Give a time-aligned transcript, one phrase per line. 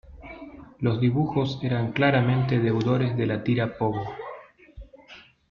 [0.79, 4.03] Los dibujos eran claramente deudores de la tira Pogo.